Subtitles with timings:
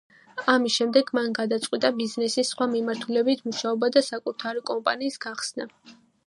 [0.51, 5.71] ამის შემდეგ მან გადაწყვიტა ბიზნესის სხვა მიმართულებით მუშაობა და საკუთარი კომპანიის გახსნა.